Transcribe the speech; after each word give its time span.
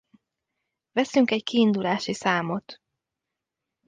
Veszünk 0.91 1.31
egy 1.31 1.43
kiindulási 1.43 2.13
számot. 2.13 2.79